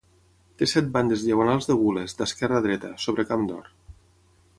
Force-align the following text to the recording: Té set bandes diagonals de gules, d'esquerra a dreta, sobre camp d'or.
Té 0.61 0.67
set 0.69 0.87
bandes 0.95 1.25
diagonals 1.25 1.69
de 1.71 1.75
gules, 1.81 2.17
d'esquerra 2.21 2.57
a 2.61 2.65
dreta, 2.67 2.91
sobre 3.05 3.27
camp 3.33 3.45
d'or. 3.51 3.69